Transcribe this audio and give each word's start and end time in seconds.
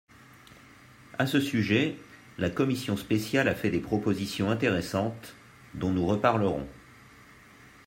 À 1.19 1.27
ce 1.27 1.39
sujet, 1.39 1.95
la 2.39 2.49
commission 2.49 2.97
spéciale 2.97 3.47
a 3.47 3.53
fait 3.53 3.69
des 3.69 3.79
propositions 3.79 4.49
intéressantes, 4.49 5.35
dont 5.75 5.91
nous 5.91 6.07
reparlerons. 6.07 6.67